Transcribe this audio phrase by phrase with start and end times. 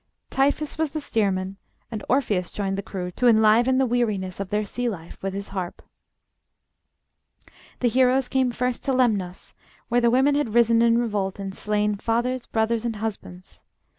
[0.31, 1.57] Tiphys was the steersman,
[1.91, 5.49] and Orpheus joined the crew to enliven the weariness of their sea life with his
[5.49, 5.83] harp.
[7.81, 9.53] The heroes came first to Lemnos,
[9.89, 13.61] where the women had risen in revolt and slain fathers, brothers, and husbands.